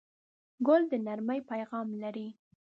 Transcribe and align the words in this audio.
ګل 0.67 0.83
د 0.91 0.93
نرمۍ 1.05 1.39
پیغام 1.49 1.87
لري. 2.01 2.27